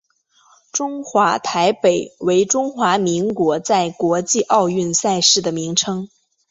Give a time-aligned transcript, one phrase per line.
[0.71, 6.09] 中华台北为中华民国在国际奥运赛事的名称。